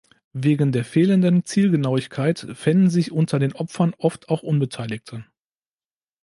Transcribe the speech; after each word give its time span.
Wegen 0.33 0.71
der 0.71 0.83
fehlenden 0.83 1.45
Zielgenauigkeit 1.45 2.39
fänden 2.53 2.89
sich 2.89 3.11
unter 3.11 3.37
den 3.37 3.53
Opfern 3.53 3.93
oft 3.99 4.29
auch 4.29 4.41
Unbeteiligte. 4.41 5.25